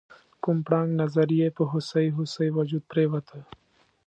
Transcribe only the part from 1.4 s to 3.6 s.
په هوسۍ هوسۍ وجود پریوته؟